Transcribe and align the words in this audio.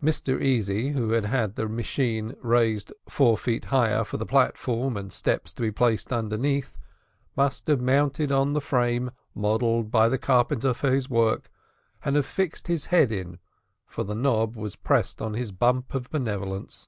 Mr 0.00 0.40
Easy, 0.40 0.90
who 0.90 1.10
had 1.10 1.24
had 1.24 1.56
the 1.56 1.68
machine 1.68 2.36
raised 2.40 2.92
four 3.08 3.36
feet 3.36 3.64
higher, 3.64 4.04
for 4.04 4.16
the 4.16 4.24
platform 4.24 4.96
and 4.96 5.12
steps 5.12 5.52
to 5.52 5.60
be 5.60 5.72
placed 5.72 6.12
underneath, 6.12 6.78
must 7.36 7.66
have 7.66 7.80
mounted 7.80 8.30
on 8.30 8.52
the 8.52 8.60
frame 8.60 9.10
modelled 9.34 9.90
by 9.90 10.08
the 10.08 10.18
carpenter 10.18 10.72
for 10.72 10.92
his 10.92 11.10
work, 11.10 11.50
and 12.04 12.14
have 12.14 12.24
fixed 12.26 12.68
his 12.68 12.86
head 12.94 13.10
in, 13.10 13.40
for 13.84 14.04
the 14.04 14.14
knob 14.14 14.54
was 14.56 14.76
pressed 14.76 15.20
on 15.20 15.34
his 15.34 15.50
bump 15.50 15.94
of 15.96 16.08
benevolence. 16.10 16.86